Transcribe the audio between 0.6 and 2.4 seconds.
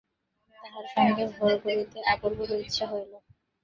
তাহার সঙ্গে ভোব করিতে অপুর